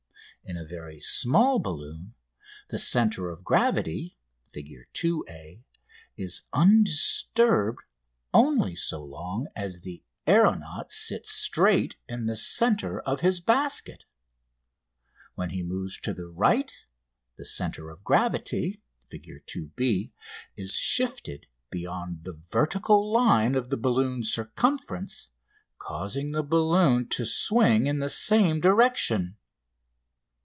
In 0.43 0.57
a 0.57 0.65
very 0.65 0.99
small 0.99 1.59
balloon 1.59 2.13
the 2.69 2.79
centre 2.79 3.29
of 3.29 3.43
gravity, 3.43 4.17
Fig. 4.49 4.73
2, 4.91 5.23
a, 5.29 5.61
is 6.17 6.41
undisturbed 6.51 7.77
only 8.33 8.75
so 8.75 9.01
long 9.03 9.47
as 9.55 9.81
the 9.81 10.03
aeronaut 10.27 10.91
sits 10.91 11.29
straight 11.29 11.95
in 12.09 12.25
the 12.25 12.35
centre 12.35 12.99
of 13.01 13.21
his 13.21 13.39
basket. 13.39 14.03
When 15.35 15.51
he 15.51 15.61
moves 15.61 15.99
to 15.99 16.13
the 16.13 16.27
right 16.27 16.73
the 17.37 17.45
centre 17.45 17.89
of 17.91 18.03
gravity, 18.03 18.81
Fig. 19.09 19.29
2, 19.45 19.71
b, 19.75 20.11
is 20.57 20.73
shifted 20.73 21.45
beyond 21.69 22.23
the 22.23 22.41
vertical 22.49 23.09
line 23.13 23.53
of 23.53 23.69
the 23.69 23.77
balloon's 23.77 24.33
circumference, 24.33 25.29
causing 25.77 26.31
the 26.31 26.43
balloon 26.43 27.07
to 27.09 27.25
swing 27.25 27.85
in 27.85 27.99
the 27.99 28.09
same 28.09 28.59
direction. 28.59 29.37